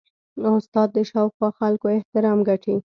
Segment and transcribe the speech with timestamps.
[0.57, 2.75] استاد د شاوخوا خلکو احترام ګټي.